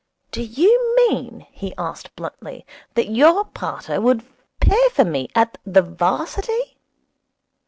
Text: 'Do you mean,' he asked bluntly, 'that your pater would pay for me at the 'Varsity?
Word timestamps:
'Do 0.31 0.41
you 0.41 0.95
mean,' 0.95 1.45
he 1.51 1.75
asked 1.77 2.15
bluntly, 2.15 2.65
'that 2.95 3.11
your 3.11 3.45
pater 3.45 4.01
would 4.01 4.25
pay 4.59 4.89
for 4.91 5.05
me 5.05 5.29
at 5.35 5.59
the 5.63 5.83
'Varsity? 5.83 6.79